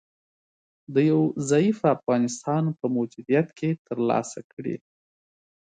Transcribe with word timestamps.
د 0.93 0.95
یو 1.09 1.21
ضعیفه 1.49 1.87
افغانستان 1.97 2.63
په 2.79 2.85
موجودیت 2.97 3.47
کې 3.57 3.69
تر 3.87 3.97
لاسه 4.09 4.39
کړي 4.51 4.75